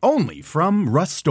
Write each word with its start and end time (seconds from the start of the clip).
Only 0.00 0.42
from 0.42 0.88
Rust 0.88 1.26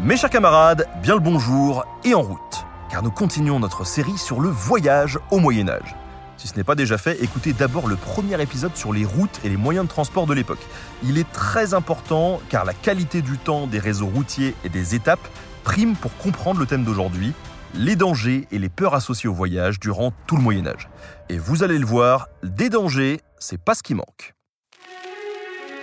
Mes 0.00 0.16
chers 0.16 0.30
camarades, 0.30 0.86
bien 1.02 1.14
le 1.14 1.20
bonjour 1.20 1.84
et 2.04 2.14
en 2.14 2.22
route, 2.22 2.64
car 2.92 3.02
nous 3.02 3.10
continuons 3.10 3.58
notre 3.58 3.84
série 3.84 4.16
sur 4.16 4.38
le 4.38 4.50
voyage 4.50 5.18
au 5.32 5.40
Moyen 5.40 5.68
Âge. 5.68 5.96
Si 6.36 6.46
ce 6.46 6.54
n'est 6.54 6.62
pas 6.62 6.76
déjà 6.76 6.96
fait, 6.96 7.20
écoutez 7.24 7.52
d'abord 7.52 7.88
le 7.88 7.96
premier 7.96 8.40
épisode 8.40 8.76
sur 8.76 8.92
les 8.92 9.04
routes 9.04 9.40
et 9.42 9.48
les 9.48 9.56
moyens 9.56 9.86
de 9.86 9.90
transport 9.90 10.28
de 10.28 10.34
l'époque. 10.34 10.64
Il 11.02 11.18
est 11.18 11.32
très 11.32 11.74
important 11.74 12.40
car 12.50 12.64
la 12.64 12.72
qualité 12.72 13.20
du 13.20 13.36
temps 13.36 13.66
des 13.66 13.80
réseaux 13.80 14.06
routiers 14.06 14.54
et 14.62 14.68
des 14.68 14.94
étapes 14.94 15.26
prime 15.64 15.96
pour 15.96 16.16
comprendre 16.18 16.60
le 16.60 16.66
thème 16.66 16.84
d'aujourd'hui, 16.84 17.32
les 17.74 17.96
dangers 17.96 18.46
et 18.50 18.58
les 18.58 18.68
peurs 18.68 18.94
associées 18.94 19.28
au 19.28 19.34
voyage 19.34 19.78
durant 19.80 20.12
tout 20.26 20.36
le 20.36 20.42
Moyen 20.42 20.66
Âge. 20.66 20.88
Et 21.28 21.38
vous 21.38 21.62
allez 21.62 21.78
le 21.78 21.86
voir, 21.86 22.28
des 22.42 22.68
dangers, 22.68 23.20
c'est 23.38 23.62
pas 23.62 23.74
ce 23.74 23.82
qui 23.82 23.94
manque. 23.94 24.34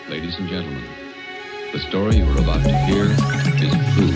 Ladies 0.09 0.35
and 0.39 0.47
gentlemen, 0.47 0.83
the 1.73 1.79
story 1.79 2.17
you 2.17 2.25
are 2.25 2.37
about 2.37 2.63
to 2.63 2.69
hear 2.69 3.05
is 3.05 3.71
true. 3.95 4.13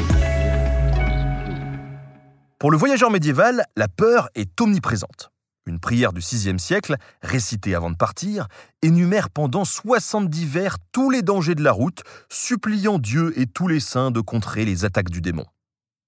Pour 2.59 2.71
le 2.71 2.77
voyageur 2.77 3.09
médiéval, 3.09 3.63
la 3.77 3.87
peur 3.87 4.29
est 4.35 4.59
omniprésente. 4.59 5.31
Une 5.65 5.79
prière 5.79 6.13
du 6.13 6.19
VIe 6.19 6.59
siècle, 6.59 6.95
récitée 7.21 7.73
avant 7.73 7.89
de 7.89 7.95
partir, 7.95 8.47
énumère 8.81 9.29
pendant 9.29 9.63
70 9.63 10.45
vers 10.45 10.77
tous 10.91 11.09
les 11.09 11.21
dangers 11.21 11.55
de 11.55 11.63
la 11.63 11.71
route, 11.71 12.03
suppliant 12.27 12.99
Dieu 12.99 13.33
et 13.39 13.45
tous 13.45 13.67
les 13.67 13.79
saints 13.79 14.11
de 14.11 14.19
contrer 14.19 14.65
les 14.65 14.83
attaques 14.83 15.09
du 15.09 15.21
démon. 15.21 15.45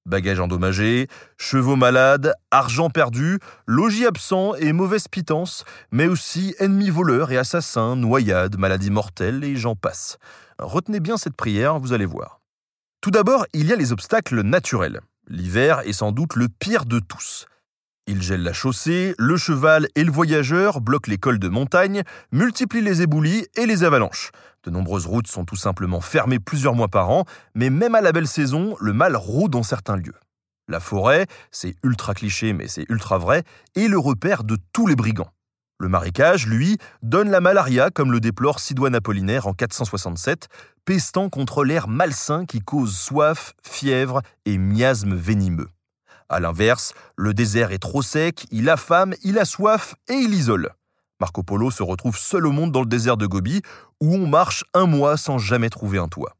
Bagages 0.07 0.39
endommagés, 0.39 1.07
chevaux 1.37 1.75
malades, 1.75 2.33
argent 2.49 2.89
perdu, 2.89 3.39
logis 3.67 4.05
absent 4.05 4.55
et 4.55 4.73
mauvaise 4.73 5.07
pitance, 5.07 5.63
mais 5.91 6.07
aussi 6.07 6.55
ennemis 6.57 6.89
voleurs 6.89 7.31
et 7.31 7.37
assassins, 7.37 7.95
noyades, 7.95 8.57
maladies 8.57 8.89
mortelles 8.89 9.43
et 9.43 9.55
j'en 9.55 9.75
passe. 9.75 10.17
Retenez 10.57 10.99
bien 10.99 11.17
cette 11.17 11.35
prière, 11.35 11.77
vous 11.79 11.93
allez 11.93 12.05
voir. 12.05 12.41
Tout 13.01 13.11
d'abord, 13.11 13.45
il 13.53 13.67
y 13.67 13.73
a 13.73 13.75
les 13.75 13.91
obstacles 13.91 14.41
naturels. 14.41 15.01
L'hiver 15.27 15.81
est 15.85 15.93
sans 15.93 16.11
doute 16.11 16.35
le 16.35 16.47
pire 16.49 16.85
de 16.85 16.99
tous. 16.99 17.45
Il 18.07 18.21
gèle 18.21 18.43
la 18.43 18.53
chaussée, 18.53 19.13
le 19.19 19.37
cheval 19.37 19.87
et 19.95 20.03
le 20.03 20.11
voyageur 20.11 20.81
bloquent 20.81 21.09
les 21.09 21.17
cols 21.17 21.39
de 21.39 21.47
montagne, 21.47 22.01
multiplient 22.31 22.81
les 22.81 23.03
éboulis 23.03 23.45
et 23.55 23.67
les 23.67 23.83
avalanches. 23.83 24.31
De 24.63 24.69
nombreuses 24.69 25.07
routes 25.07 25.27
sont 25.27 25.45
tout 25.45 25.55
simplement 25.55 26.01
fermées 26.01 26.39
plusieurs 26.39 26.75
mois 26.75 26.87
par 26.87 27.09
an, 27.09 27.25
mais 27.55 27.69
même 27.69 27.95
à 27.95 28.01
la 28.01 28.11
belle 28.11 28.27
saison, 28.27 28.75
le 28.79 28.93
mal 28.93 29.15
rôde 29.15 29.51
dans 29.51 29.63
certains 29.63 29.95
lieux. 29.95 30.15
La 30.67 30.79
forêt, 30.79 31.25
c'est 31.49 31.75
ultra 31.83 32.13
cliché 32.13 32.53
mais 32.53 32.67
c'est 32.67 32.85
ultra 32.89 33.17
vrai, 33.17 33.43
est 33.75 33.87
le 33.87 33.97
repère 33.97 34.43
de 34.43 34.57
tous 34.71 34.87
les 34.87 34.95
brigands. 34.95 35.31
Le 35.79 35.89
marécage, 35.89 36.45
lui, 36.45 36.77
donne 37.01 37.31
la 37.31 37.41
malaria 37.41 37.89
comme 37.89 38.11
le 38.11 38.19
déplore 38.19 38.59
Sidoine 38.59 38.93
Apollinaire 38.93 39.47
en 39.47 39.53
467, 39.53 40.47
pestant 40.85 41.29
contre 41.29 41.63
l'air 41.63 41.87
malsain 41.87 42.45
qui 42.45 42.59
cause 42.59 42.95
soif, 42.95 43.53
fièvre 43.63 44.21
et 44.45 44.59
miasmes 44.59 45.15
venimeux. 45.15 45.69
A 46.29 46.39
l'inverse, 46.39 46.93
le 47.17 47.33
désert 47.33 47.71
est 47.71 47.79
trop 47.79 48.03
sec, 48.03 48.45
il 48.51 48.69
affame, 48.69 49.15
il 49.23 49.39
a 49.39 49.45
soif 49.45 49.95
et 50.07 50.13
il 50.13 50.35
isole. 50.35 50.69
Marco 51.21 51.43
Polo 51.43 51.69
se 51.69 51.83
retrouve 51.83 52.17
seul 52.17 52.47
au 52.47 52.51
monde 52.51 52.71
dans 52.71 52.79
le 52.79 52.87
désert 52.87 53.15
de 53.15 53.27
Gobi, 53.27 53.61
où 54.01 54.15
on 54.15 54.25
marche 54.25 54.63
un 54.73 54.87
mois 54.87 55.17
sans 55.17 55.37
jamais 55.37 55.69
trouver 55.69 55.99
un 55.99 56.07
toit. 56.07 56.35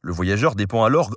Le 0.00 0.14
voyageur 0.14 0.54
dépend 0.54 0.82
alors, 0.82 1.10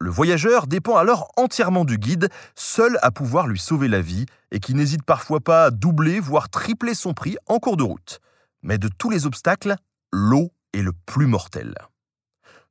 le 0.00 0.10
voyageur 0.10 0.66
dépend 0.66 0.96
alors 0.96 1.30
entièrement 1.36 1.84
du 1.84 1.98
guide, 1.98 2.28
seul 2.56 2.98
à 3.02 3.12
pouvoir 3.12 3.46
lui 3.46 3.60
sauver 3.60 3.86
la 3.86 4.00
vie, 4.00 4.26
et 4.50 4.58
qui 4.58 4.74
n'hésite 4.74 5.04
parfois 5.04 5.38
pas 5.38 5.66
à 5.66 5.70
doubler, 5.70 6.18
voire 6.18 6.48
tripler 6.48 6.94
son 6.94 7.14
prix 7.14 7.36
en 7.46 7.60
cours 7.60 7.76
de 7.76 7.84
route. 7.84 8.18
Mais 8.60 8.76
de 8.76 8.88
tous 8.88 9.08
les 9.08 9.24
obstacles, 9.24 9.76
l'eau 10.12 10.50
est 10.72 10.82
le 10.82 10.92
plus 11.06 11.28
mortel. 11.28 11.76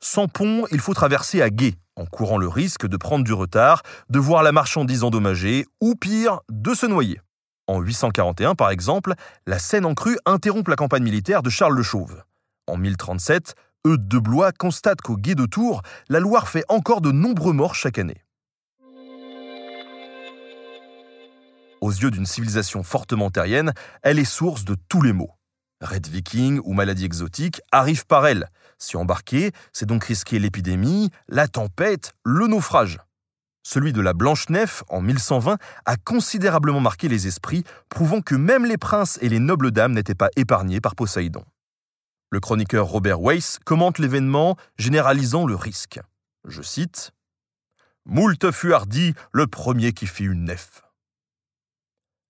Sans 0.01 0.27
pont, 0.27 0.65
il 0.73 0.81
faut 0.81 0.93
traverser 0.93 1.41
à 1.41 1.49
gué, 1.49 1.75
en 1.95 2.05
courant 2.05 2.37
le 2.37 2.49
risque 2.49 2.87
de 2.87 2.97
prendre 2.97 3.23
du 3.23 3.31
retard, 3.31 3.83
de 4.09 4.19
voir 4.19 4.43
la 4.43 4.51
marchandise 4.51 5.05
endommagée, 5.05 5.65
ou 5.79 5.95
pire, 5.95 6.41
de 6.49 6.73
se 6.73 6.85
noyer. 6.85 7.21
En 7.67 7.81
841, 7.81 8.53
par 8.53 8.69
exemple, 8.69 9.15
la 9.47 9.57
Seine 9.57 9.85
en 9.85 9.95
crue 9.95 10.19
interrompt 10.27 10.67
la 10.67 10.75
campagne 10.75 11.03
militaire 11.03 11.41
de 11.41 11.49
Charles 11.49 11.75
le 11.75 11.81
Chauve. 11.81 12.23
En 12.67 12.77
1037, 12.77 13.55
Eudes 13.87 14.07
de 14.07 14.19
Blois 14.19 14.51
constate 14.51 15.01
qu'au 15.01 15.17
Gué 15.17 15.33
de 15.33 15.47
Tours, 15.47 15.81
la 16.07 16.19
Loire 16.19 16.47
fait 16.47 16.63
encore 16.69 17.01
de 17.01 17.11
nombreux 17.11 17.53
morts 17.53 17.73
chaque 17.73 17.97
année. 17.97 18.21
Aux 21.81 21.91
yeux 21.91 22.11
d'une 22.11 22.25
civilisation 22.27 22.83
fortement 22.83 23.31
terrienne, 23.31 23.73
elle 24.03 24.19
est 24.19 24.25
source 24.25 24.63
de 24.63 24.75
tous 24.87 25.01
les 25.01 25.13
maux. 25.13 25.31
Red 25.81 26.07
viking 26.07 26.59
ou 26.63 26.73
maladie 26.73 27.05
exotique 27.05 27.61
arrivent 27.71 28.05
par 28.05 28.27
elle. 28.27 28.49
Si 28.77 28.95
embarquer, 28.95 29.51
c'est 29.73 29.85
donc 29.85 30.03
risquer 30.03 30.37
l'épidémie, 30.37 31.09
la 31.27 31.47
tempête, 31.47 32.13
le 32.23 32.47
naufrage. 32.47 32.99
Celui 33.67 33.93
de 33.93 34.01
la 34.01 34.13
Blanche-Nef, 34.13 34.83
en 34.89 35.01
1120, 35.01 35.57
a 35.85 35.97
considérablement 35.97 36.81
marqué 36.81 37.07
les 37.07 37.25
esprits, 37.25 37.63
prouvant 37.89 38.21
que 38.21 38.35
même 38.35 38.63
les 38.63 38.77
princes 38.77 39.17
et 39.23 39.27
les 39.27 39.39
nobles 39.39 39.71
dames 39.71 39.93
n'étaient 39.93 40.13
pas 40.13 40.29
épargnés 40.35 40.79
par 40.79 40.93
Poséidon. 40.93 41.43
Le 42.29 42.39
chroniqueur 42.39 42.85
Robert 42.85 43.19
Weiss 43.19 43.57
commente 43.65 43.97
l'événement, 43.97 44.55
généralisant 44.77 45.47
le 45.47 45.55
risque. 45.55 45.99
Je 46.47 46.61
cite 46.61 47.09
Moult 48.05 48.51
fut 48.51 48.71
hardi, 48.71 49.15
le 49.33 49.47
premier 49.47 49.93
qui 49.93 50.05
fit 50.05 50.25
une 50.25 50.43
nef. 50.43 50.83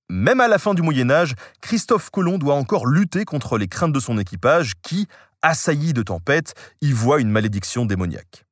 Même 0.10 0.40
à 0.40 0.48
la 0.48 0.58
fin 0.58 0.74
du 0.74 0.84
Moyen 0.84 1.10
Âge, 1.10 1.36
Christophe 1.60 2.12
Colomb 2.12 2.38
doit 2.38 2.56
encore 2.56 2.86
lutter 2.86 3.26
contre 3.26 3.58
les 3.58 3.68
craintes 3.68 3.92
de 3.92 4.00
son 4.00 4.18
équipage 4.18 4.76
qui, 4.82 5.10
assailli 5.42 5.92
de 5.92 6.02
tempêtes, 6.02 6.54
y 6.80 6.94
voit 6.94 7.20
une 7.20 7.30
malédiction 7.30 7.86
démoniaque. 7.86 8.46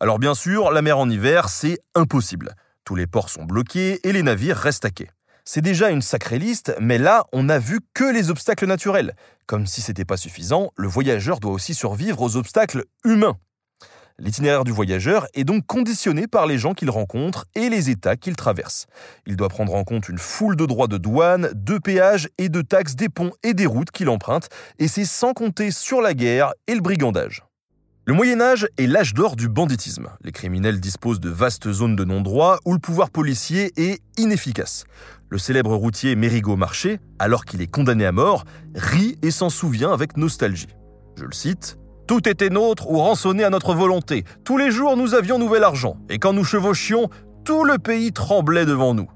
Alors 0.00 0.18
bien 0.18 0.34
sûr, 0.34 0.70
la 0.70 0.82
mer 0.82 0.98
en 0.98 1.08
hiver, 1.08 1.48
c'est 1.48 1.78
impossible. 1.94 2.54
Tous 2.84 2.94
les 2.94 3.06
ports 3.06 3.30
sont 3.30 3.44
bloqués 3.44 4.06
et 4.06 4.12
les 4.12 4.22
navires 4.22 4.56
restent 4.56 4.84
à. 4.84 4.90
C'est 5.46 5.60
déjà 5.60 5.90
une 5.90 6.02
sacrée 6.02 6.38
liste, 6.38 6.74
mais 6.80 6.98
là, 6.98 7.24
on 7.32 7.44
n'a 7.44 7.58
vu 7.58 7.80
que 7.92 8.04
les 8.04 8.30
obstacles 8.30 8.66
naturels. 8.66 9.14
Comme 9.46 9.66
si 9.66 9.82
c'était 9.82 10.06
pas 10.06 10.16
suffisant, 10.16 10.72
le 10.76 10.88
voyageur 10.88 11.38
doit 11.38 11.52
aussi 11.52 11.74
survivre 11.74 12.22
aux 12.22 12.36
obstacles 12.36 12.84
humains. 13.04 13.36
L'itinéraire 14.18 14.64
du 14.64 14.70
voyageur 14.70 15.26
est 15.34 15.44
donc 15.44 15.66
conditionné 15.66 16.26
par 16.26 16.46
les 16.46 16.56
gens 16.56 16.72
qu'il 16.72 16.88
rencontre 16.88 17.46
et 17.54 17.68
les 17.68 17.90
États 17.90 18.16
qu'il 18.16 18.36
traverse. 18.36 18.86
Il 19.26 19.36
doit 19.36 19.48
prendre 19.48 19.74
en 19.74 19.84
compte 19.84 20.08
une 20.08 20.18
foule 20.18 20.56
de 20.56 20.66
droits 20.66 20.86
de 20.86 20.98
douane, 20.98 21.50
de 21.52 21.78
péages 21.78 22.28
et 22.38 22.48
de 22.48 22.62
taxes 22.62 22.94
des 22.94 23.08
ponts 23.08 23.32
et 23.42 23.54
des 23.54 23.66
routes 23.66 23.90
qu'il 23.90 24.08
emprunte, 24.08 24.48
et 24.78 24.88
c'est 24.88 25.04
sans 25.04 25.32
compter 25.32 25.70
sur 25.70 26.00
la 26.00 26.14
guerre 26.14 26.52
et 26.68 26.74
le 26.74 26.80
brigandage. 26.80 27.44
Le 28.06 28.12
Moyen 28.12 28.38
Âge 28.42 28.68
est 28.76 28.86
l'âge 28.86 29.14
d'or 29.14 29.34
du 29.34 29.48
banditisme. 29.48 30.08
Les 30.22 30.30
criminels 30.30 30.78
disposent 30.78 31.20
de 31.20 31.30
vastes 31.30 31.72
zones 31.72 31.96
de 31.96 32.04
non-droit 32.04 32.58
où 32.66 32.74
le 32.74 32.78
pouvoir 32.78 33.08
policier 33.08 33.72
est 33.76 34.02
inefficace. 34.18 34.84
Le 35.30 35.38
célèbre 35.38 35.74
routier 35.74 36.14
Mérigot 36.14 36.56
Marché, 36.56 37.00
alors 37.18 37.46
qu'il 37.46 37.62
est 37.62 37.66
condamné 37.66 38.04
à 38.04 38.12
mort, 38.12 38.44
rit 38.74 39.16
et 39.22 39.30
s'en 39.30 39.48
souvient 39.48 39.90
avec 39.90 40.18
nostalgie. 40.18 40.68
Je 41.18 41.24
le 41.24 41.32
cite 41.32 41.78
tout 42.06 42.28
était 42.28 42.50
nôtre 42.50 42.90
ou 42.90 42.98
rançonné 42.98 43.44
à 43.44 43.48
notre 43.48 43.74
volonté. 43.74 44.24
Tous 44.44 44.58
les 44.58 44.70
jours, 44.70 44.94
nous 44.94 45.14
avions 45.14 45.38
nouvel 45.38 45.64
argent. 45.64 45.96
Et 46.10 46.18
quand 46.18 46.34
nous 46.34 46.44
chevauchions, 46.44 47.08
tout 47.46 47.64
le 47.64 47.78
pays 47.78 48.12
tremblait 48.12 48.66
devant 48.66 48.92
nous. 48.92 49.08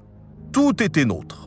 Tout 0.51 0.81
était 0.81 1.05
nôtre. 1.05 1.38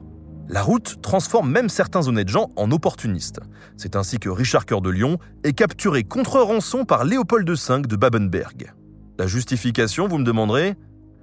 La 0.52 0.60
route 0.60 1.00
transforme 1.00 1.50
même 1.50 1.70
certains 1.70 2.06
honnêtes 2.08 2.28
gens 2.28 2.50
en 2.56 2.70
opportunistes. 2.72 3.40
C'est 3.78 3.96
ainsi 3.96 4.18
que 4.18 4.28
Richard 4.28 4.66
Cœur 4.66 4.82
de 4.82 4.90
Lion 4.90 5.16
est 5.44 5.54
capturé 5.54 6.04
contre 6.04 6.40
rançon 6.40 6.84
par 6.84 7.04
Léopold 7.06 7.48
V 7.48 7.82
de 7.88 7.96
Babenberg. 7.96 8.74
La 9.18 9.26
justification, 9.26 10.08
vous 10.08 10.18
me 10.18 10.24
demanderez? 10.24 10.74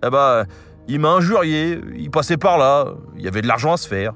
Eh 0.03 0.09
bah, 0.09 0.45
il 0.87 0.99
m'a 0.99 1.09
injurié, 1.09 1.79
il 1.95 2.09
passait 2.09 2.37
par 2.37 2.57
là, 2.57 2.95
il 3.17 3.21
y 3.21 3.27
avait 3.27 3.43
de 3.43 3.47
l'argent 3.47 3.71
à 3.71 3.77
se 3.77 3.87
faire. 3.87 4.15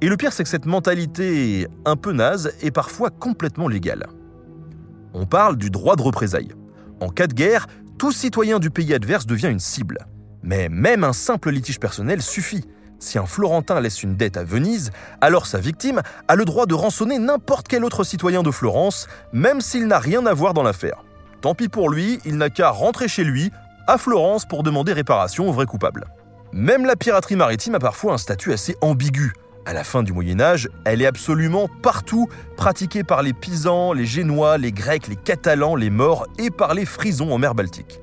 Et 0.00 0.08
le 0.08 0.16
pire, 0.16 0.32
c'est 0.32 0.42
que 0.42 0.48
cette 0.48 0.66
mentalité 0.66 1.68
un 1.84 1.94
peu 1.94 2.12
naze 2.12 2.52
est 2.60 2.72
parfois 2.72 3.10
complètement 3.10 3.68
légale. 3.68 4.08
On 5.14 5.26
parle 5.26 5.58
du 5.58 5.70
droit 5.70 5.94
de 5.94 6.02
représailles. 6.02 6.54
En 6.98 7.10
cas 7.10 7.28
de 7.28 7.34
guerre, 7.34 7.68
tout 7.98 8.10
citoyen 8.10 8.58
du 8.58 8.70
pays 8.70 8.94
adverse 8.94 9.26
devient 9.26 9.48
une 9.48 9.60
cible. 9.60 9.98
Mais 10.42 10.68
même 10.68 11.04
un 11.04 11.12
simple 11.12 11.52
litige 11.52 11.78
personnel 11.78 12.20
suffit. 12.20 12.64
Si 13.00 13.18
un 13.18 13.24
Florentin 13.24 13.80
laisse 13.80 14.02
une 14.02 14.14
dette 14.14 14.36
à 14.36 14.44
Venise, 14.44 14.90
alors 15.22 15.46
sa 15.46 15.58
victime 15.58 16.02
a 16.28 16.36
le 16.36 16.44
droit 16.44 16.66
de 16.66 16.74
rançonner 16.74 17.18
n'importe 17.18 17.66
quel 17.66 17.82
autre 17.82 18.04
citoyen 18.04 18.42
de 18.42 18.50
Florence, 18.50 19.08
même 19.32 19.62
s'il 19.62 19.86
n'a 19.86 19.98
rien 19.98 20.26
à 20.26 20.34
voir 20.34 20.52
dans 20.52 20.62
l'affaire. 20.62 21.02
Tant 21.40 21.54
pis 21.54 21.68
pour 21.68 21.88
lui, 21.88 22.20
il 22.26 22.36
n'a 22.36 22.50
qu'à 22.50 22.68
rentrer 22.68 23.08
chez 23.08 23.24
lui, 23.24 23.50
à 23.86 23.96
Florence, 23.96 24.44
pour 24.44 24.62
demander 24.62 24.92
réparation 24.92 25.48
au 25.48 25.52
vrai 25.52 25.64
coupable. 25.64 26.04
Même 26.52 26.84
la 26.84 26.94
piraterie 26.94 27.36
maritime 27.36 27.74
a 27.74 27.78
parfois 27.78 28.12
un 28.12 28.18
statut 28.18 28.52
assez 28.52 28.76
ambigu. 28.82 29.32
À 29.64 29.72
la 29.72 29.82
fin 29.82 30.02
du 30.02 30.12
Moyen 30.12 30.38
Âge, 30.38 30.68
elle 30.84 31.00
est 31.00 31.06
absolument 31.06 31.68
partout, 31.82 32.28
pratiquée 32.58 33.02
par 33.02 33.22
les 33.22 33.32
Pisans, 33.32 33.94
les 33.94 34.04
Génois, 34.04 34.58
les 34.58 34.72
Grecs, 34.72 35.08
les 35.08 35.16
Catalans, 35.16 35.74
les 35.74 35.90
Maures 35.90 36.26
et 36.38 36.50
par 36.50 36.74
les 36.74 36.84
Frisons 36.84 37.32
en 37.32 37.38
mer 37.38 37.54
Baltique. 37.54 38.00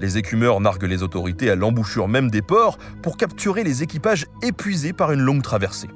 Les 0.00 0.16
écumeurs 0.16 0.60
narguent 0.60 0.84
les 0.84 1.02
autorités 1.02 1.50
à 1.50 1.56
l'embouchure 1.56 2.08
même 2.08 2.30
des 2.30 2.40
ports 2.40 2.78
pour 3.02 3.18
capturer 3.18 3.64
les 3.64 3.82
équipages 3.82 4.26
épuisés 4.42 4.94
par 4.94 5.12
une 5.12 5.20
longue 5.20 5.42
traversée. 5.42 5.88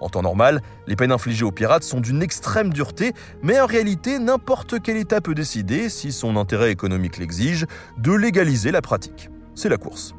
En 0.00 0.08
temps 0.08 0.22
normal, 0.22 0.62
les 0.86 0.96
peines 0.96 1.12
infligées 1.12 1.44
aux 1.44 1.52
pirates 1.52 1.84
sont 1.84 2.00
d'une 2.00 2.22
extrême 2.22 2.72
dureté, 2.72 3.12
mais 3.42 3.60
en 3.60 3.66
réalité, 3.66 4.18
n'importe 4.18 4.80
quel 4.82 4.96
État 4.96 5.20
peut 5.20 5.34
décider, 5.34 5.88
si 5.88 6.12
son 6.12 6.36
intérêt 6.36 6.70
économique 6.70 7.18
l'exige, 7.18 7.66
de 7.96 8.12
légaliser 8.12 8.72
la 8.72 8.82
pratique. 8.82 9.30
C'est 9.54 9.68
la 9.70 9.78
course. 9.78 10.14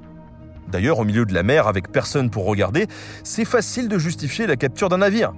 D'ailleurs, 0.69 0.99
au 0.99 1.03
milieu 1.03 1.25
de 1.25 1.33
la 1.33 1.43
mer, 1.43 1.67
avec 1.67 1.91
personne 1.91 2.29
pour 2.29 2.45
regarder, 2.45 2.87
c'est 3.23 3.45
facile 3.45 3.87
de 3.87 3.99
justifier 3.99 4.47
la 4.47 4.55
capture 4.55 4.89
d'un 4.89 4.97
navire. 4.97 5.33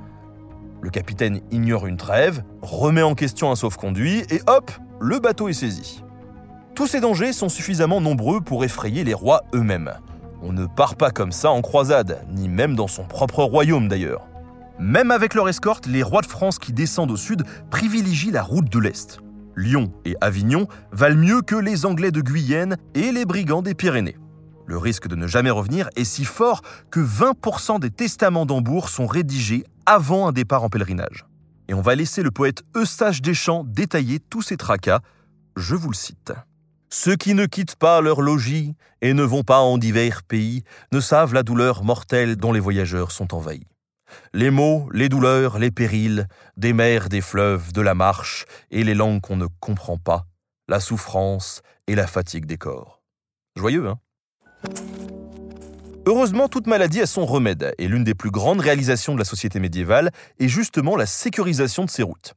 Le 0.81 0.89
capitaine 0.89 1.41
ignore 1.51 1.87
une 1.87 1.97
trêve, 1.97 2.43
remet 2.61 3.01
en 3.01 3.15
question 3.15 3.51
un 3.51 3.55
sauf-conduit, 3.55 4.23
et 4.29 4.41
hop, 4.47 4.71
le 5.01 5.19
bateau 5.19 5.49
est 5.49 5.53
saisi. 5.53 6.03
Tous 6.79 6.87
ces 6.87 7.01
dangers 7.01 7.33
sont 7.33 7.49
suffisamment 7.49 7.99
nombreux 7.99 8.39
pour 8.39 8.63
effrayer 8.63 9.03
les 9.03 9.13
rois 9.13 9.43
eux-mêmes. 9.53 9.91
On 10.41 10.53
ne 10.53 10.65
part 10.65 10.95
pas 10.95 11.11
comme 11.11 11.33
ça 11.33 11.51
en 11.51 11.61
croisade, 11.61 12.25
ni 12.31 12.47
même 12.47 12.73
dans 12.77 12.87
son 12.87 13.03
propre 13.03 13.43
royaume 13.43 13.89
d'ailleurs. 13.89 14.25
Même 14.79 15.11
avec 15.11 15.33
leur 15.33 15.49
escorte, 15.49 15.87
les 15.87 16.03
rois 16.03 16.21
de 16.21 16.27
France 16.27 16.57
qui 16.57 16.71
descendent 16.71 17.11
au 17.11 17.17
sud 17.17 17.43
privilégient 17.69 18.31
la 18.31 18.43
route 18.43 18.71
de 18.71 18.79
l'Est. 18.79 19.19
Lyon 19.57 19.91
et 20.05 20.15
Avignon 20.21 20.69
valent 20.93 21.19
mieux 21.19 21.41
que 21.41 21.57
les 21.57 21.85
Anglais 21.85 22.11
de 22.11 22.21
Guyenne 22.21 22.77
et 22.95 23.11
les 23.11 23.25
brigands 23.25 23.61
des 23.61 23.75
Pyrénées. 23.75 24.17
Le 24.65 24.77
risque 24.77 25.09
de 25.09 25.17
ne 25.17 25.27
jamais 25.27 25.51
revenir 25.51 25.89
est 25.97 26.05
si 26.05 26.23
fort 26.23 26.61
que 26.91 27.01
20% 27.01 27.81
des 27.81 27.91
testaments 27.91 28.45
d'Hambourg 28.45 28.87
sont 28.87 29.05
rédigés 29.05 29.65
avant 29.85 30.29
un 30.29 30.31
départ 30.31 30.63
en 30.63 30.69
pèlerinage. 30.69 31.25
Et 31.67 31.73
on 31.73 31.81
va 31.81 31.95
laisser 31.95 32.23
le 32.23 32.31
poète 32.31 32.63
Eustache 32.73 33.21
Deschamps 33.21 33.65
détailler 33.65 34.21
tous 34.21 34.43
ces 34.43 34.55
tracas. 34.55 35.01
Je 35.57 35.75
vous 35.75 35.89
le 35.89 35.95
cite. 35.95 36.31
Ceux 36.91 37.15
qui 37.15 37.35
ne 37.35 37.45
quittent 37.45 37.75
pas 37.75 38.01
leur 38.01 38.19
logis 38.21 38.73
et 39.01 39.13
ne 39.13 39.23
vont 39.23 39.43
pas 39.43 39.59
en 39.59 39.77
divers 39.77 40.23
pays 40.23 40.63
ne 40.91 40.99
savent 40.99 41.35
la 41.35 41.43
douleur 41.43 41.83
mortelle 41.83 42.35
dont 42.35 42.51
les 42.51 42.59
voyageurs 42.59 43.11
sont 43.11 43.35
envahis. 43.35 43.67
Les 44.33 44.49
maux, 44.49 44.89
les 44.91 45.07
douleurs, 45.07 45.59
les 45.59 45.69
périls, 45.69 46.27
des 46.57 46.73
mers, 46.73 47.09
des 47.09 47.21
fleuves, 47.21 47.73
de 47.73 47.81
la 47.81 47.93
marche 47.93 48.45
et 48.71 48.83
les 48.83 48.95
langues 48.95 49.21
qu'on 49.21 49.37
ne 49.37 49.45
comprend 49.59 49.99
pas, 49.99 50.25
la 50.67 50.79
souffrance 50.79 51.61
et 51.85 51.93
la 51.93 52.07
fatigue 52.07 52.45
des 52.45 52.57
corps. 52.57 53.03
Joyeux, 53.55 53.87
hein? 53.87 53.99
Heureusement, 56.07 56.47
toute 56.47 56.65
maladie 56.65 57.01
a 57.01 57.05
son 57.05 57.23
remède, 57.23 57.75
et 57.77 57.87
l'une 57.87 58.03
des 58.03 58.15
plus 58.15 58.31
grandes 58.31 58.61
réalisations 58.61 59.13
de 59.13 59.19
la 59.19 59.25
société 59.25 59.59
médiévale 59.59 60.09
est 60.39 60.47
justement 60.47 60.95
la 60.95 61.05
sécurisation 61.05 61.85
de 61.85 61.89
ses 61.91 62.01
routes. 62.01 62.33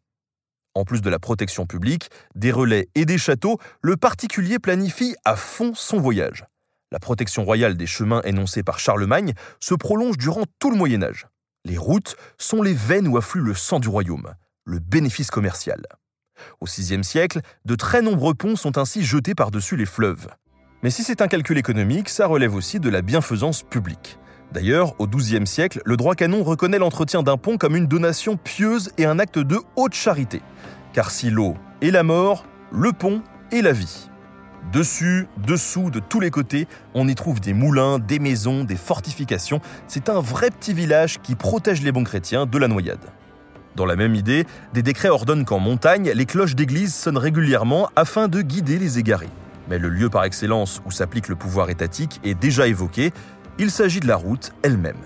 En 0.75 0.85
plus 0.85 1.03
de 1.03 1.11
la 1.11 1.19
protection 1.19 1.67
publique, 1.67 2.09
des 2.35 2.51
relais 2.51 2.89
et 2.95 3.05
des 3.05 3.19
châteaux, 3.19 3.59
le 3.83 3.97
particulier 3.97 4.59
planifie 4.59 5.15
à 5.25 5.37
fond 5.37 5.75
son 5.75 6.01
voyage. 6.01 6.47
La 6.91 6.99
protection 6.99 7.45
royale 7.45 7.77
des 7.77 7.87
chemins 7.87 8.23
énoncés 8.23 8.63
par 8.63 8.79
Charlemagne 8.79 9.35
se 9.61 9.75
prolonge 9.75 10.17
durant 10.17 10.45
tout 10.59 10.71
le 10.71 10.77
Moyen 10.77 11.03
Âge. 11.03 11.27
Les 11.65 11.77
routes 11.77 12.17
sont 12.39 12.63
les 12.63 12.75
veines 12.75 13.07
où 13.07 13.17
afflue 13.17 13.43
le 13.43 13.55
sang 13.55 13.81
du 13.81 13.89
royaume, 13.89 14.35
le 14.65 14.79
bénéfice 14.79 15.31
commercial. 15.31 15.87
Au 16.61 16.67
VIe 16.67 17.05
siècle, 17.05 17.41
de 17.65 17.75
très 17.75 18.03
nombreux 18.03 18.35
ponts 18.35 18.57
sont 18.57 18.79
ainsi 18.79 19.05
jetés 19.05 19.35
par-dessus 19.35 19.77
les 19.77 19.87
fleuves. 19.87 20.29
Mais 20.83 20.91
si 20.91 21.05
c'est 21.05 21.23
un 21.23 21.29
calcul 21.29 21.59
économique, 21.59 22.09
ça 22.09 22.27
relève 22.27 22.55
aussi 22.55 22.81
de 22.81 22.91
la 22.91 23.03
bienfaisance 23.03 23.63
publique. 23.63 24.19
D'ailleurs, 24.53 24.95
au 24.99 25.07
XIIe 25.07 25.47
siècle, 25.47 25.81
le 25.87 25.97
droit 25.97 26.15
canon 26.15 26.43
reconnaît 26.43 26.79
l'entretien 26.79 27.23
d'un 27.23 27.39
pont 27.39 27.57
comme 27.57 27.75
une 27.75 27.87
donation 27.87 28.37
pieuse 28.37 28.91
et 28.99 29.07
un 29.07 29.19
acte 29.19 29.39
de 29.39 29.57
haute 29.77 29.95
charité. 29.95 30.43
Car 30.93 31.11
si 31.11 31.31
l'eau 31.31 31.57
est 31.81 31.91
la 31.91 32.03
mort, 32.03 32.45
le 32.71 32.93
pont 32.93 33.23
est 33.51 33.63
la 33.63 33.73
vie. 33.73 34.11
Dessus, 34.71 35.27
dessous, 35.39 35.91
de 35.91 36.01
tous 36.01 36.21
les 36.21 36.31
côtés, 36.31 36.69
on 36.93 37.09
y 37.09 37.15
trouve 37.15 37.41
des 37.41 37.55
moulins, 37.55 37.99
des 37.99 38.19
maisons, 38.19 38.65
des 38.65 38.77
fortifications. 38.77 39.61
C'est 39.89 40.11
un 40.11 40.21
vrai 40.21 40.51
petit 40.51 40.75
village 40.75 41.21
qui 41.23 41.35
protège 41.35 41.83
les 41.83 41.91
bons 41.91 42.05
chrétiens 42.05 42.45
de 42.45 42.59
la 42.59 42.69
noyade. 42.69 43.07
Dans 43.75 43.87
la 43.87 43.97
même 43.97 44.15
idée, 44.15 44.47
des 44.75 44.83
décrets 44.83 45.09
ordonnent 45.09 45.47
qu'en 45.47 45.61
montagne, 45.61 46.13
les 46.15 46.27
cloches 46.27 46.55
d'église 46.55 46.95
sonnent 46.95 47.17
régulièrement 47.17 47.89
afin 47.97 48.29
de 48.29 48.43
guider 48.43 48.79
les 48.79 48.99
égarés. 48.99 49.31
Mais 49.71 49.79
le 49.79 49.89
lieu 49.89 50.11
par 50.11 50.25
excellence 50.25 50.83
où 50.85 50.91
s'applique 50.91 51.29
le 51.29 51.37
pouvoir 51.37 51.71
étatique 51.71 52.21
est 52.23 52.35
déjà 52.35 52.67
évoqué, 52.67 53.13
il 53.59 53.71
s'agit 53.71 54.01
de 54.01 54.09
la 54.09 54.17
route 54.17 54.53
elle-même. 54.63 55.03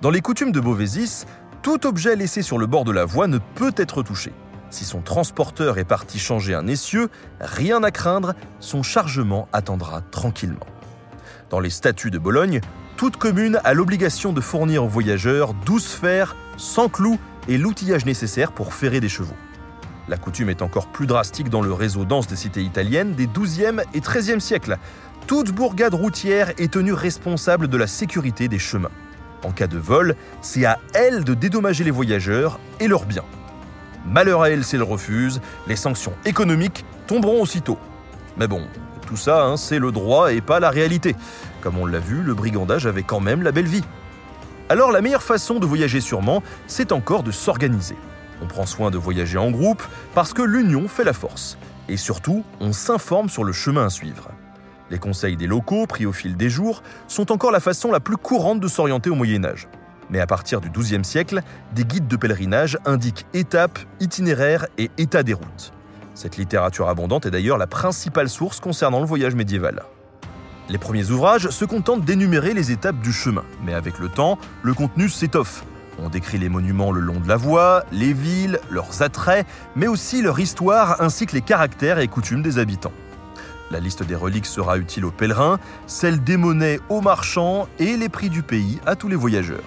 Dans 0.00 0.10
les 0.10 0.20
coutumes 0.20 0.52
de 0.52 0.60
Beauvaisis, 0.60 1.26
tout 1.62 1.86
objet 1.86 2.16
laissé 2.16 2.42
sur 2.42 2.58
le 2.58 2.66
bord 2.66 2.84
de 2.84 2.92
la 2.92 3.04
voie 3.04 3.26
ne 3.26 3.38
peut 3.54 3.74
être 3.76 4.02
touché. 4.02 4.32
Si 4.70 4.84
son 4.84 5.00
transporteur 5.00 5.78
est 5.78 5.84
parti 5.84 6.18
changer 6.18 6.54
un 6.54 6.66
essieu, 6.66 7.10
rien 7.40 7.82
à 7.82 7.90
craindre, 7.90 8.34
son 8.60 8.82
chargement 8.82 9.48
attendra 9.52 10.00
tranquillement. 10.00 10.66
Dans 11.50 11.60
les 11.60 11.70
statuts 11.70 12.10
de 12.10 12.18
Bologne, 12.18 12.60
toute 12.96 13.16
commune 13.16 13.60
a 13.64 13.74
l'obligation 13.74 14.32
de 14.32 14.40
fournir 14.40 14.84
aux 14.84 14.88
voyageurs 14.88 15.54
12 15.54 15.86
fers, 15.86 16.36
100 16.56 16.88
clous 16.88 17.18
et 17.48 17.58
l'outillage 17.58 18.06
nécessaire 18.06 18.52
pour 18.52 18.72
ferrer 18.72 19.00
des 19.00 19.08
chevaux. 19.08 19.34
La 20.10 20.16
coutume 20.16 20.50
est 20.50 20.60
encore 20.60 20.88
plus 20.88 21.06
drastique 21.06 21.50
dans 21.50 21.62
le 21.62 21.72
réseau 21.72 22.04
dense 22.04 22.26
des 22.26 22.34
cités 22.34 22.62
italiennes 22.62 23.14
des 23.14 23.28
12e 23.28 23.84
et 23.94 24.00
13e 24.00 24.40
siècles, 24.40 24.76
toute 25.28 25.52
bourgade 25.52 25.94
routière 25.94 26.50
est 26.58 26.72
tenue 26.72 26.92
responsable 26.92 27.68
de 27.68 27.76
la 27.76 27.86
sécurité 27.86 28.48
des 28.48 28.58
chemins. 28.58 28.90
En 29.44 29.52
cas 29.52 29.68
de 29.68 29.78
vol, 29.78 30.16
c'est 30.40 30.64
à 30.64 30.80
elle 30.94 31.22
de 31.22 31.34
dédommager 31.34 31.84
les 31.84 31.92
voyageurs 31.92 32.58
et 32.80 32.88
leurs 32.88 33.06
biens. 33.06 33.24
Malheur 34.04 34.42
à 34.42 34.50
elle 34.50 34.64
si 34.64 34.76
refuse, 34.78 35.40
les 35.68 35.76
sanctions 35.76 36.14
économiques 36.24 36.84
tomberont 37.06 37.40
aussitôt. 37.40 37.78
Mais 38.36 38.48
bon, 38.48 38.66
tout 39.06 39.16
ça, 39.16 39.44
hein, 39.44 39.56
c'est 39.56 39.78
le 39.78 39.92
droit 39.92 40.32
et 40.32 40.40
pas 40.40 40.58
la 40.58 40.70
réalité. 40.70 41.14
Comme 41.60 41.78
on 41.78 41.86
l'a 41.86 42.00
vu, 42.00 42.20
le 42.20 42.34
brigandage 42.34 42.84
avait 42.84 43.04
quand 43.04 43.20
même 43.20 43.44
la 43.44 43.52
belle 43.52 43.68
vie. 43.68 43.84
Alors 44.68 44.90
la 44.90 45.02
meilleure 45.02 45.22
façon 45.22 45.60
de 45.60 45.66
voyager 45.66 46.00
sûrement, 46.00 46.42
c'est 46.66 46.90
encore 46.90 47.22
de 47.22 47.30
s'organiser. 47.30 47.94
On 48.42 48.46
prend 48.46 48.66
soin 48.66 48.90
de 48.90 48.98
voyager 48.98 49.38
en 49.38 49.50
groupe 49.50 49.82
parce 50.14 50.32
que 50.32 50.42
l'union 50.42 50.88
fait 50.88 51.04
la 51.04 51.12
force. 51.12 51.58
Et 51.88 51.96
surtout, 51.96 52.44
on 52.60 52.72
s'informe 52.72 53.28
sur 53.28 53.44
le 53.44 53.52
chemin 53.52 53.86
à 53.86 53.90
suivre. 53.90 54.30
Les 54.90 54.98
conseils 54.98 55.36
des 55.36 55.46
locaux, 55.46 55.86
pris 55.86 56.06
au 56.06 56.12
fil 56.12 56.36
des 56.36 56.50
jours, 56.50 56.82
sont 57.06 57.30
encore 57.32 57.52
la 57.52 57.60
façon 57.60 57.92
la 57.92 58.00
plus 58.00 58.16
courante 58.16 58.60
de 58.60 58.68
s'orienter 58.68 59.10
au 59.10 59.14
Moyen 59.14 59.44
Âge. 59.44 59.68
Mais 60.10 60.20
à 60.20 60.26
partir 60.26 60.60
du 60.60 60.70
XIIe 60.70 61.04
siècle, 61.04 61.42
des 61.72 61.84
guides 61.84 62.08
de 62.08 62.16
pèlerinage 62.16 62.76
indiquent 62.84 63.26
étapes, 63.32 63.78
itinéraires 64.00 64.66
et 64.78 64.90
état 64.98 65.22
des 65.22 65.34
routes. 65.34 65.72
Cette 66.14 66.36
littérature 66.36 66.88
abondante 66.88 67.26
est 67.26 67.30
d'ailleurs 67.30 67.58
la 67.58 67.68
principale 67.68 68.28
source 68.28 68.58
concernant 68.58 69.00
le 69.00 69.06
voyage 69.06 69.36
médiéval. 69.36 69.84
Les 70.68 70.78
premiers 70.78 71.10
ouvrages 71.10 71.50
se 71.50 71.64
contentent 71.64 72.04
d'énumérer 72.04 72.54
les 72.54 72.72
étapes 72.72 73.00
du 73.00 73.12
chemin, 73.12 73.44
mais 73.64 73.74
avec 73.74 73.98
le 73.98 74.08
temps, 74.08 74.38
le 74.62 74.74
contenu 74.74 75.08
s'étoffe. 75.08 75.64
On 76.02 76.08
décrit 76.08 76.38
les 76.38 76.48
monuments 76.48 76.92
le 76.92 77.00
long 77.00 77.20
de 77.20 77.28
la 77.28 77.36
voie, 77.36 77.84
les 77.92 78.14
villes, 78.14 78.58
leurs 78.70 79.02
attraits, 79.02 79.46
mais 79.76 79.86
aussi 79.86 80.22
leur 80.22 80.40
histoire 80.40 81.02
ainsi 81.02 81.26
que 81.26 81.34
les 81.34 81.42
caractères 81.42 81.98
et 81.98 82.08
coutumes 82.08 82.42
des 82.42 82.58
habitants. 82.58 82.92
La 83.70 83.80
liste 83.80 84.02
des 84.02 84.14
reliques 84.14 84.46
sera 84.46 84.78
utile 84.78 85.04
aux 85.04 85.10
pèlerins, 85.10 85.60
celle 85.86 86.24
des 86.24 86.38
monnaies 86.38 86.80
aux 86.88 87.02
marchands 87.02 87.68
et 87.78 87.98
les 87.98 88.08
prix 88.08 88.30
du 88.30 88.42
pays 88.42 88.80
à 88.86 88.96
tous 88.96 89.08
les 89.08 89.16
voyageurs. 89.16 89.62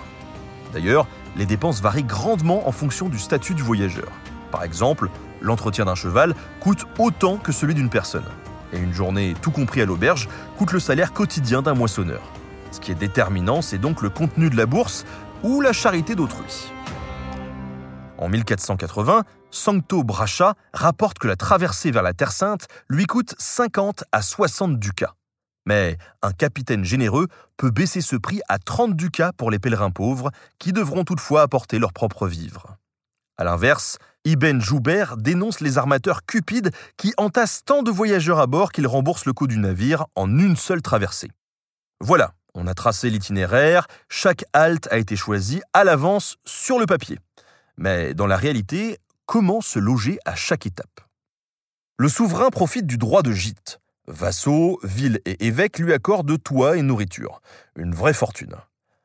D'ailleurs, 0.73 1.07
les 1.35 1.45
dépenses 1.45 1.81
varient 1.81 2.03
grandement 2.03 2.67
en 2.67 2.71
fonction 2.71 3.09
du 3.09 3.19
statut 3.19 3.53
du 3.53 3.61
voyageur. 3.61 4.11
Par 4.51 4.63
exemple, 4.63 5.09
l'entretien 5.39 5.85
d'un 5.85 5.95
cheval 5.95 6.33
coûte 6.59 6.85
autant 6.97 7.37
que 7.37 7.51
celui 7.51 7.75
d'une 7.75 7.89
personne. 7.89 8.25
Et 8.73 8.79
une 8.79 8.93
journée, 8.93 9.35
tout 9.39 9.51
compris 9.51 9.81
à 9.81 9.85
l'auberge, 9.85 10.27
coûte 10.57 10.71
le 10.71 10.79
salaire 10.79 11.13
quotidien 11.13 11.61
d'un 11.61 11.75
moissonneur. 11.75 12.21
Ce 12.71 12.79
qui 12.79 12.91
est 12.91 12.95
déterminant, 12.95 13.61
c'est 13.61 13.77
donc 13.77 14.01
le 14.01 14.09
contenu 14.09 14.49
de 14.49 14.57
la 14.57 14.65
bourse 14.65 15.05
ou 15.43 15.61
la 15.61 15.73
charité 15.73 16.15
d'autrui. 16.15 16.71
En 18.17 18.29
1480, 18.29 19.23
Sancto 19.51 20.03
Bracha 20.03 20.55
rapporte 20.73 21.19
que 21.19 21.27
la 21.27 21.35
traversée 21.35 21.91
vers 21.91 22.03
la 22.03 22.13
Terre 22.13 22.31
Sainte 22.31 22.67
lui 22.89 23.05
coûte 23.05 23.35
50 23.37 24.05
à 24.11 24.21
60 24.21 24.79
ducats. 24.79 25.15
Mais 25.65 25.97
un 26.21 26.31
capitaine 26.31 26.83
généreux 26.83 27.27
peut 27.57 27.71
baisser 27.71 28.01
ce 28.01 28.15
prix 28.15 28.41
à 28.49 28.59
30 28.59 28.95
ducats 28.95 29.31
pour 29.33 29.51
les 29.51 29.59
pèlerins 29.59 29.91
pauvres, 29.91 30.31
qui 30.59 30.73
devront 30.73 31.03
toutefois 31.03 31.41
apporter 31.41 31.79
leurs 31.79 31.93
propres 31.93 32.27
vivres. 32.27 32.77
A 33.37 33.43
l'inverse, 33.43 33.97
Ibn 34.25 34.59
Joubert 34.59 35.17
dénonce 35.17 35.59
les 35.59 35.77
armateurs 35.77 36.25
cupides 36.25 36.71
qui 36.97 37.13
entassent 37.17 37.63
tant 37.65 37.81
de 37.81 37.91
voyageurs 37.91 38.39
à 38.39 38.47
bord 38.47 38.71
qu'ils 38.71 38.87
remboursent 38.87 39.25
le 39.25 39.33
coût 39.33 39.47
du 39.47 39.57
navire 39.57 40.05
en 40.15 40.37
une 40.37 40.55
seule 40.55 40.81
traversée. 40.81 41.31
Voilà, 41.99 42.33
On 42.55 42.67
a 42.67 42.73
tracé 42.73 43.09
l'itinéraire, 43.09 43.87
chaque 44.09 44.45
halte 44.53 44.87
a 44.91 44.97
été 44.97 45.15
choisie 45.15 45.61
à 45.73 45.83
l'avance 45.83 46.37
sur 46.45 46.77
le 46.77 46.85
papier. 46.85 47.17
Mais 47.77 48.13
dans 48.13 48.27
la 48.27 48.37
réalité, 48.37 48.99
comment 49.25 49.61
se 49.61 49.79
loger 49.79 50.19
à 50.25 50.35
chaque 50.35 50.67
étape? 50.67 51.01
Le 51.97 52.07
souverain 52.09 52.51
profite 52.51 52.85
du 52.85 52.97
droit 52.97 53.23
de 53.23 53.31
gîte. 53.31 53.79
Vassaux, 54.07 54.79
villes 54.83 55.19
et 55.25 55.47
évêques 55.47 55.79
lui 55.79 55.93
accordent 55.93 56.41
toit 56.43 56.77
et 56.77 56.81
nourriture. 56.81 57.41
Une 57.75 57.95
vraie 57.95 58.13
fortune. 58.13 58.55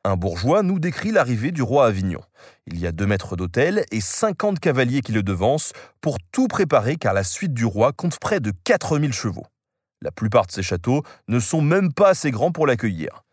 Un 0.03 0.15
bourgeois 0.15 0.61
nous 0.61 0.79
décrit 0.79 1.11
l'arrivée 1.11 1.51
du 1.51 1.61
roi 1.61 1.85
à 1.85 1.87
Avignon. 1.87 2.21
Il 2.67 2.79
y 2.79 2.85
a 2.85 2.91
deux 2.91 3.07
maîtres 3.07 3.35
d'hôtel 3.35 3.83
et 3.91 4.01
50 4.01 4.59
cavaliers 4.59 5.01
qui 5.01 5.11
le 5.11 5.23
devancent 5.23 5.73
pour 6.01 6.17
tout 6.31 6.47
préparer 6.47 6.97
car 6.97 7.13
la 7.13 7.23
suite 7.23 7.53
du 7.53 7.65
roi 7.65 7.93
compte 7.93 8.19
près 8.19 8.39
de 8.39 8.51
4000 8.63 9.11
chevaux. 9.11 9.45
La 10.01 10.11
plupart 10.11 10.45
de 10.45 10.51
ces 10.51 10.63
châteaux 10.63 11.03
ne 11.27 11.39
sont 11.39 11.61
même 11.61 11.91
pas 11.91 12.09
assez 12.09 12.31
grands 12.31 12.51
pour 12.51 12.67
l'accueillir. 12.67 13.23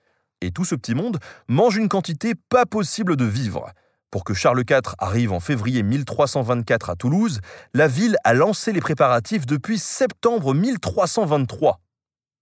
Et 0.43 0.51
tout 0.51 0.65
ce 0.65 0.75
petit 0.75 0.95
monde 0.95 1.19
mange 1.49 1.77
une 1.77 1.89
quantité 1.89 2.35
pas 2.51 2.67
possible 2.67 3.17
de 3.17 3.25
vivres. 3.25 3.71
Pour 4.11 4.23
que 4.23 4.35
Charles 4.35 4.63
IV 4.69 4.95
arrive 4.99 5.33
en 5.33 5.41
février 5.41 5.83
1324 5.83 6.91
à 6.91 6.97
Toulouse, 6.97 7.41
la 7.75 7.89
ville 7.89 8.17
a 8.25 8.35
lancé 8.35 8.73
les 8.73 8.81
préparatifs 8.81 9.47
depuis 9.47 9.79
septembre 9.79 10.55
1323. 10.55 11.81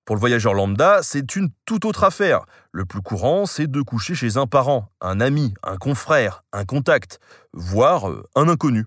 Pour 0.04 0.16
le 0.16 0.20
voyageur 0.20 0.52
lambda, 0.52 1.00
c'est 1.02 1.34
une 1.34 1.48
toute 1.64 1.84
autre 1.84 2.04
affaire. 2.04 2.44
Le 2.72 2.84
plus 2.84 3.00
courant, 3.00 3.46
c'est 3.46 3.66
de 3.66 3.80
coucher 3.80 4.14
chez 4.14 4.36
un 4.36 4.46
parent, 4.46 4.90
un 5.00 5.20
ami, 5.20 5.54
un 5.62 5.78
confrère, 5.78 6.44
un 6.52 6.64
contact, 6.64 7.20
voire 7.54 8.10
euh, 8.10 8.28
un 8.34 8.48
inconnu. 8.48 8.84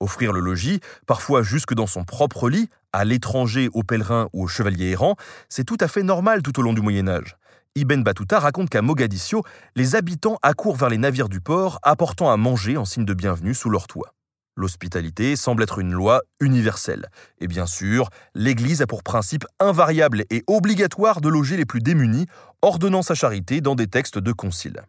Offrir 0.00 0.32
le 0.32 0.40
logis, 0.40 0.80
parfois 1.06 1.42
jusque 1.42 1.74
dans 1.74 1.86
son 1.86 2.04
propre 2.04 2.48
lit, 2.48 2.68
à 2.92 3.04
l'étranger, 3.04 3.68
aux 3.74 3.82
pèlerins 3.82 4.28
ou 4.32 4.44
aux 4.44 4.48
chevaliers 4.48 4.90
errants, 4.90 5.14
c'est 5.48 5.64
tout 5.64 5.76
à 5.78 5.86
fait 5.86 6.02
normal 6.02 6.42
tout 6.42 6.58
au 6.58 6.62
long 6.62 6.72
du 6.72 6.80
Moyen 6.80 7.06
Âge. 7.06 7.36
Ibn 7.76 8.02
Battuta 8.02 8.40
raconte 8.40 8.68
qu'à 8.68 8.82
Mogadiscio, 8.82 9.44
les 9.76 9.94
habitants 9.94 10.38
accourent 10.42 10.74
vers 10.74 10.88
les 10.88 10.98
navires 10.98 11.28
du 11.28 11.40
port, 11.40 11.78
apportant 11.84 12.28
à 12.28 12.36
manger 12.36 12.76
en 12.76 12.84
signe 12.84 13.04
de 13.04 13.14
bienvenue 13.14 13.54
sous 13.54 13.70
leur 13.70 13.86
toit. 13.86 14.12
L'hospitalité 14.56 15.36
semble 15.36 15.62
être 15.62 15.78
une 15.78 15.92
loi 15.92 16.22
universelle. 16.40 17.06
Et 17.38 17.46
bien 17.46 17.66
sûr, 17.66 18.10
l'Église 18.34 18.82
a 18.82 18.88
pour 18.88 19.04
principe 19.04 19.46
invariable 19.60 20.24
et 20.30 20.42
obligatoire 20.48 21.20
de 21.20 21.28
loger 21.28 21.56
les 21.56 21.64
plus 21.64 21.78
démunis, 21.78 22.26
ordonnant 22.60 23.02
sa 23.02 23.14
charité 23.14 23.60
dans 23.60 23.76
des 23.76 23.86
textes 23.86 24.18
de 24.18 24.32
concile. 24.32 24.82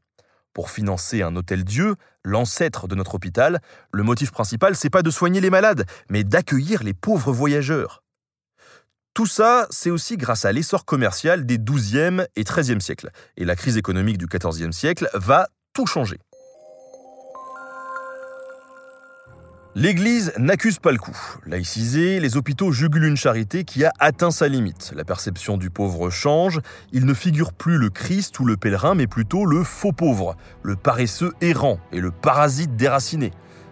Pour 0.56 0.72
financer 0.72 1.22
un 1.22 1.36
hôtel-dieu, 1.36 1.96
l'ancêtre 2.26 2.88
de 2.88 2.96
notre 2.96 3.14
hôpital, 3.14 3.62
le 3.94 4.02
motif 4.02 4.32
principal, 4.32 4.76
c'est 4.76 4.90
pas 4.90 5.04
de 5.04 5.12
soigner 5.12 5.40
les 5.40 5.52
malades, 5.52 5.86
mais 6.10 6.24
d'accueillir 6.24 6.82
les 6.82 6.96
pauvres 6.96 7.32
voyageurs. 7.32 8.02
Tout 9.14 9.26
ça, 9.26 9.68
c'est 9.72 9.90
aussi 9.90 10.16
grâce 10.16 10.46
à 10.46 10.54
l'essor 10.54 10.86
commercial 10.86 11.46
des 11.46 11.58
XIIe 11.58 12.24
et 12.38 12.44
XIIIe 12.46 12.80
siècles. 12.80 13.10
Et 13.36 13.44
la 13.44 13.58
crise 13.58 13.76
économique 13.76 14.18
du 14.18 14.26
XIVe 14.26 14.72
siècle 14.72 15.10
va 15.14 15.50
tout 15.74 15.86
changer. 15.86 16.18
L'Église 19.76 20.34
n'accuse 20.38 20.80
pas 20.80 20.94
le 20.94 20.98
coup. 20.98 21.18
Laïcisé, 21.46 22.22
les 22.22 22.38
hôpitaux 22.38 22.72
jugulent 22.72 23.06
une 23.06 23.18
charité 23.18 23.66
qui 23.66 23.84
a 23.84 23.92
atteint 24.00 24.32
sa 24.32 24.48
limite. 24.48 24.94
La 24.96 25.04
perception 25.04 25.58
du 25.58 25.70
pauvre 25.70 26.10
change. 26.10 26.62
Il 26.94 27.06
ne 27.06 27.14
figure 27.14 27.52
plus 27.52 27.78
le 27.78 27.90
Christ 27.90 28.40
ou 28.40 28.46
le 28.46 28.56
pèlerin, 28.56 28.96
mais 28.96 29.08
plutôt 29.08 29.46
le 29.46 29.64
faux 29.64 29.94
pauvre, 29.94 30.36
le 30.64 30.78
paresseux 30.78 31.34
errant 31.42 31.80
et 31.92 32.00
le 32.00 32.12
parasite 32.12 32.78
déraciné. 32.78 33.32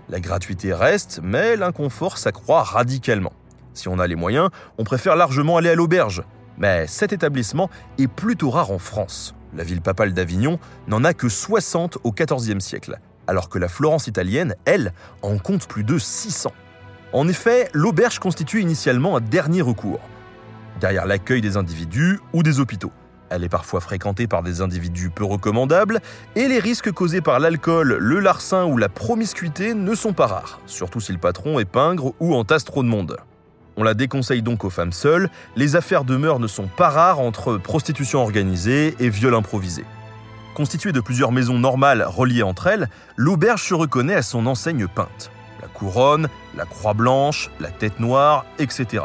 La 0.10 0.20
gratuité 0.20 0.74
reste, 0.74 1.22
mais 1.24 1.56
l'inconfort 1.56 2.18
s'accroît 2.18 2.64
radicalement. 2.64 3.34
Si 3.80 3.88
on 3.88 4.00
a 4.00 4.08
les 4.08 4.16
moyens, 4.16 4.50
on 4.78 4.84
préfère 4.84 5.16
largement 5.16 5.58
aller 5.58 5.70
à 5.70 5.76
l'auberge. 5.76 6.24
Mais 6.58 6.86
cet 6.88 7.14
établissement 7.14 7.70
est 7.98 8.08
plutôt 8.08 8.50
rare 8.50 8.72
en 8.72 8.80
France. 8.80 9.34
La 9.56 9.64
ville 9.64 9.82
papale 9.82 10.14
d'Avignon 10.14 10.60
n'en 10.88 11.04
a 11.04 11.14
que 11.14 11.30
60 11.30 11.98
au 12.04 12.12
XIVe 12.12 12.60
siècle 12.60 13.00
alors 13.30 13.48
que 13.48 13.60
la 13.60 13.68
Florence 13.68 14.08
italienne, 14.08 14.56
elle, 14.66 14.92
en 15.22 15.38
compte 15.38 15.68
plus 15.68 15.84
de 15.84 16.00
600. 16.00 16.52
En 17.14 17.28
effet, 17.28 17.70
l'auberge 17.74 18.18
constitue 18.18 18.60
initialement 18.60 19.16
un 19.18 19.22
dernier 19.22 19.62
recours, 19.62 20.02
derrière 20.82 21.06
l'accueil 21.06 21.40
des 21.40 21.56
individus 21.56 22.20
ou 22.34 22.42
des 22.42 22.60
hôpitaux. 22.60 22.92
Elle 23.30 23.44
est 23.44 23.50
parfois 23.50 23.82
fréquentée 23.82 24.26
par 24.26 24.42
des 24.42 24.62
individus 24.62 25.12
peu 25.12 25.24
recommandables, 25.24 26.02
et 26.36 26.48
les 26.48 26.58
risques 26.58 26.92
causés 26.92 27.22
par 27.22 27.40
l'alcool, 27.40 27.98
le 28.00 28.20
larcin 28.20 28.66
ou 28.66 28.78
la 28.78 28.90
promiscuité 28.90 29.76
ne 29.76 29.94
sont 29.94 30.14
pas 30.14 30.26
rares, 30.26 30.60
surtout 30.66 31.00
si 31.00 31.12
le 31.12 31.20
patron 31.20 31.60
est 31.60 31.66
pingre 31.66 32.14
ou 32.20 32.34
entasse 32.34 32.66
trop 32.66 32.82
de 32.82 32.88
monde. 32.88 33.18
On 33.80 33.84
la 33.84 33.94
déconseille 33.94 34.42
donc 34.42 34.66
aux 34.66 34.70
femmes 34.70 34.92
seules, 34.92 35.30
les 35.56 35.78
affaires 35.78 36.04
de 36.04 36.18
mœurs 36.18 36.40
ne 36.40 36.48
sont 36.48 36.68
pas 36.68 36.90
rares 36.90 37.22
entre 37.22 37.56
prostitution 37.56 38.22
organisée 38.22 38.94
et 39.00 39.10
viol 39.10 39.34
improvisé. 39.34 39.86
Constituée 40.54 40.92
de 40.92 41.00
plusieurs 41.00 41.32
maisons 41.32 41.58
normales 41.58 42.04
reliées 42.06 42.44
entre 42.44 42.68
elles, 42.68 42.90
l'auberge 43.16 43.64
se 43.64 43.74
reconnaît 43.74 44.16
à 44.16 44.22
son 44.22 44.48
enseigne 44.48 44.86
peinte. 44.86 45.32
La 45.62 45.70
couronne, 45.70 46.28
la 46.58 46.66
croix 46.66 46.94
blanche, 46.94 47.52
la 47.62 47.70
tête 47.70 48.02
noire, 48.02 48.46
etc. 48.58 49.04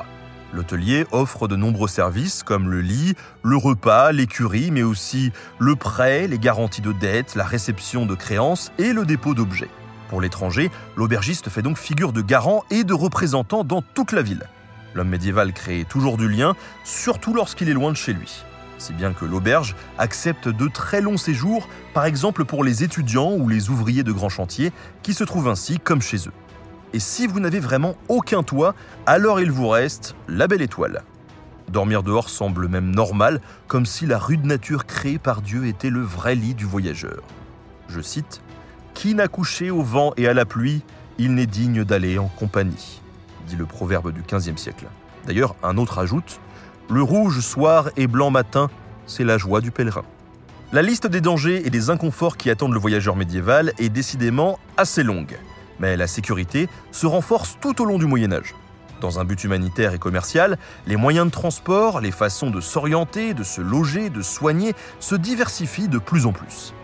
L'hôtelier 0.52 1.06
offre 1.12 1.46
de 1.46 1.54
nombreux 1.54 1.86
services 1.86 2.42
comme 2.42 2.68
le 2.68 2.80
lit, 2.80 3.14
le 3.44 3.56
repas, 3.56 4.10
l'écurie, 4.10 4.72
mais 4.72 4.82
aussi 4.82 5.30
le 5.60 5.76
prêt, 5.76 6.26
les 6.26 6.40
garanties 6.40 6.82
de 6.82 6.90
dette, 6.90 7.36
la 7.36 7.44
réception 7.44 8.06
de 8.06 8.16
créances 8.16 8.72
et 8.78 8.92
le 8.92 9.06
dépôt 9.06 9.34
d'objets. 9.34 9.70
Pour 10.08 10.20
l'étranger, 10.20 10.72
l'aubergiste 10.96 11.48
fait 11.48 11.62
donc 11.62 11.78
figure 11.78 12.12
de 12.12 12.22
garant 12.22 12.64
et 12.72 12.82
de 12.82 12.92
représentant 12.92 13.62
dans 13.62 13.80
toute 13.80 14.10
la 14.10 14.22
ville. 14.22 14.48
L'homme 14.94 15.08
médiéval 15.08 15.52
crée 15.52 15.84
toujours 15.88 16.16
du 16.16 16.28
lien, 16.28 16.54
surtout 16.84 17.34
lorsqu'il 17.34 17.68
est 17.68 17.74
loin 17.74 17.90
de 17.90 17.96
chez 17.96 18.12
lui 18.12 18.44
si 18.84 18.92
bien 18.92 19.12
que 19.12 19.24
l'auberge 19.24 19.74
accepte 19.98 20.48
de 20.48 20.68
très 20.68 21.00
longs 21.00 21.16
séjours, 21.16 21.68
par 21.94 22.04
exemple 22.04 22.44
pour 22.44 22.64
les 22.64 22.84
étudiants 22.84 23.32
ou 23.32 23.48
les 23.48 23.70
ouvriers 23.70 24.02
de 24.02 24.12
grands 24.12 24.28
chantiers, 24.28 24.72
qui 25.02 25.14
se 25.14 25.24
trouvent 25.24 25.48
ainsi 25.48 25.78
comme 25.78 26.02
chez 26.02 26.18
eux. 26.28 26.32
Et 26.92 27.00
si 27.00 27.26
vous 27.26 27.40
n'avez 27.40 27.60
vraiment 27.60 27.96
aucun 28.08 28.42
toit, 28.42 28.74
alors 29.06 29.40
il 29.40 29.50
vous 29.50 29.68
reste 29.68 30.14
la 30.28 30.46
belle 30.46 30.62
étoile. 30.62 31.02
Dormir 31.68 32.02
dehors 32.02 32.28
semble 32.28 32.68
même 32.68 32.94
normal, 32.94 33.40
comme 33.66 33.86
si 33.86 34.06
la 34.06 34.18
rude 34.18 34.44
nature 34.44 34.86
créée 34.86 35.18
par 35.18 35.40
Dieu 35.40 35.66
était 35.66 35.90
le 35.90 36.02
vrai 36.02 36.34
lit 36.34 36.54
du 36.54 36.66
voyageur. 36.66 37.22
Je 37.88 38.00
cite 38.00 38.42
Qui 38.92 39.14
n'a 39.14 39.28
couché 39.28 39.70
au 39.70 39.82
vent 39.82 40.12
et 40.16 40.28
à 40.28 40.34
la 40.34 40.44
pluie, 40.44 40.82
il 41.18 41.34
n'est 41.34 41.46
digne 41.46 41.84
d'aller 41.84 42.18
en 42.18 42.28
compagnie, 42.28 43.00
dit 43.46 43.56
le 43.56 43.66
proverbe 43.66 44.12
du 44.12 44.22
XVe 44.22 44.56
siècle. 44.56 44.86
D'ailleurs, 45.26 45.54
un 45.62 45.78
autre 45.78 45.98
ajoute 45.98 46.40
le 46.90 47.02
rouge 47.02 47.40
soir 47.40 47.88
et 47.96 48.06
blanc 48.06 48.30
matin, 48.30 48.68
c'est 49.06 49.24
la 49.24 49.38
joie 49.38 49.62
du 49.62 49.70
pèlerin. 49.70 50.04
La 50.72 50.82
liste 50.82 51.06
des 51.06 51.22
dangers 51.22 51.66
et 51.66 51.70
des 51.70 51.88
inconforts 51.88 52.36
qui 52.36 52.50
attendent 52.50 52.74
le 52.74 52.78
voyageur 52.78 53.16
médiéval 53.16 53.72
est 53.78 53.88
décidément 53.88 54.58
assez 54.76 55.02
longue, 55.02 55.38
mais 55.78 55.96
la 55.96 56.06
sécurité 56.06 56.68
se 56.92 57.06
renforce 57.06 57.56
tout 57.60 57.80
au 57.80 57.86
long 57.86 57.96
du 57.98 58.04
Moyen 58.04 58.32
Âge. 58.32 58.54
Dans 59.00 59.18
un 59.18 59.24
but 59.24 59.42
humanitaire 59.44 59.94
et 59.94 59.98
commercial, 59.98 60.58
les 60.86 60.96
moyens 60.96 61.26
de 61.26 61.30
transport, 61.30 62.00
les 62.00 62.10
façons 62.10 62.50
de 62.50 62.60
s'orienter, 62.60 63.32
de 63.32 63.44
se 63.44 63.62
loger, 63.62 64.10
de 64.10 64.20
soigner 64.20 64.74
se 65.00 65.14
diversifient 65.14 65.88
de 65.88 65.98
plus 65.98 66.26
en 66.26 66.32
plus. 66.32 66.74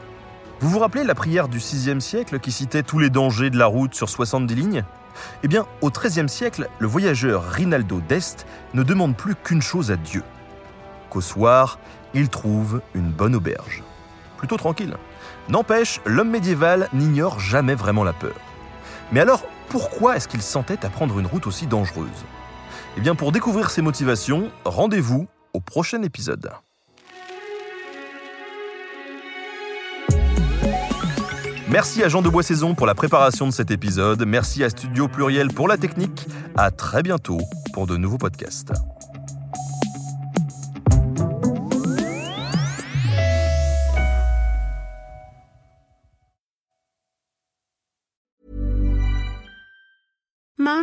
Vous 0.60 0.68
vous 0.68 0.78
rappelez 0.78 1.04
la 1.04 1.14
prière 1.14 1.48
du 1.48 1.56
VIe 1.56 2.02
siècle 2.02 2.38
qui 2.38 2.52
citait 2.52 2.82
tous 2.82 2.98
les 2.98 3.08
dangers 3.08 3.48
de 3.48 3.56
la 3.56 3.64
route 3.64 3.94
sur 3.94 4.10
70 4.10 4.54
lignes? 4.54 4.84
Eh 5.42 5.48
bien, 5.48 5.66
au 5.80 5.90
XIIIe 5.90 6.28
siècle, 6.28 6.68
le 6.78 6.86
voyageur 6.86 7.44
Rinaldo 7.44 8.02
d'Este 8.06 8.46
ne 8.74 8.82
demande 8.82 9.16
plus 9.16 9.34
qu'une 9.34 9.62
chose 9.62 9.90
à 9.90 9.96
Dieu 9.96 10.22
qu'au 11.08 11.22
soir, 11.22 11.78
il 12.12 12.28
trouve 12.28 12.82
une 12.94 13.10
bonne 13.10 13.34
auberge. 13.34 13.82
Plutôt 14.36 14.58
tranquille. 14.58 14.96
N'empêche, 15.48 16.00
l'homme 16.04 16.30
médiéval 16.30 16.88
n'ignore 16.92 17.40
jamais 17.40 17.74
vraiment 17.74 18.04
la 18.04 18.12
peur. 18.12 18.36
Mais 19.12 19.20
alors, 19.20 19.42
pourquoi 19.70 20.16
est-ce 20.16 20.28
qu'il 20.28 20.42
s'entête 20.42 20.84
à 20.84 20.90
prendre 20.90 21.18
une 21.18 21.26
route 21.26 21.46
aussi 21.46 21.66
dangereuse? 21.66 22.24
Eh 22.98 23.00
bien, 23.00 23.14
pour 23.14 23.32
découvrir 23.32 23.70
ses 23.70 23.82
motivations, 23.82 24.50
rendez-vous 24.64 25.26
au 25.54 25.60
prochain 25.60 26.02
épisode. 26.02 26.50
Merci 31.70 32.02
à 32.02 32.08
Jean 32.08 32.20
de 32.20 32.28
Boissaison 32.28 32.74
pour 32.74 32.84
la 32.84 32.96
préparation 32.96 33.46
de 33.46 33.52
cet 33.52 33.70
épisode. 33.70 34.24
Merci 34.26 34.64
à 34.64 34.70
Studio 34.70 35.06
Pluriel 35.06 35.48
pour 35.48 35.68
la 35.68 35.76
technique. 35.76 36.26
À 36.56 36.72
très 36.72 37.04
bientôt 37.04 37.38
pour 37.72 37.86
de 37.86 37.96
nouveaux 37.96 38.18
podcasts. 38.18 38.72